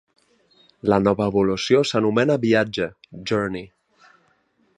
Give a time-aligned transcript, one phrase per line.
[0.93, 2.89] La nova evolució s'anomena Viatge
[3.33, 3.71] (Journey).